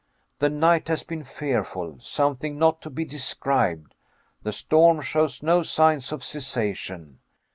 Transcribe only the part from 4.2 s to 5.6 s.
The storm shows